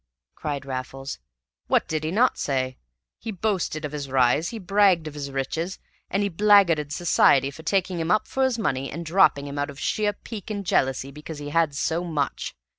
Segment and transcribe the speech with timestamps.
[0.33, 1.19] cried Raffles.
[1.67, 2.79] "What did he not say!
[3.19, 5.77] He boasted of his rise, he bragged of his riches,
[6.09, 9.69] and he blackguarded society for taking him up for his money and dropping him out
[9.69, 12.55] of sheer pique and jealousy because he had so much.